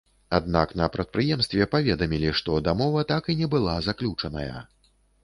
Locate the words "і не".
3.35-3.51